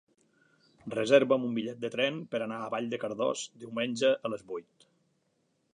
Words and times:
Reserva'm 0.93 1.45
un 1.49 1.53
bitllet 1.57 1.83
de 1.83 1.91
tren 1.97 2.17
per 2.33 2.41
anar 2.47 2.59
a 2.69 2.73
Vall 2.77 2.91
de 2.95 3.01
Cardós 3.05 3.45
diumenge 3.65 4.13
a 4.31 4.35
les 4.37 4.47
vuit. 4.53 4.91